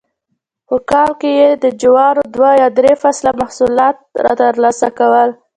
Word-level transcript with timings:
په 0.67 0.75
کال 0.91 1.09
کې 1.21 1.29
یې 1.41 1.49
د 1.63 1.65
جوارو 1.81 2.23
دوه 2.35 2.51
یا 2.61 2.67
درې 2.79 2.93
فصله 3.01 3.31
محصولات 3.41 3.95
ترلاسه 4.41 4.87
کول 4.99 5.29